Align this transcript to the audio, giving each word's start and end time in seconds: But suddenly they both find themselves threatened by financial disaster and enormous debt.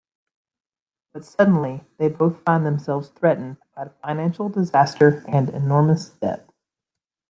But 1.13 1.25
suddenly 1.25 1.83
they 1.99 2.09
both 2.09 2.41
find 2.43 2.65
themselves 2.65 3.09
threatened 3.09 3.57
by 3.75 3.91
financial 4.03 4.49
disaster 4.49 5.23
and 5.27 5.47
enormous 5.51 6.09
debt. 6.09 6.49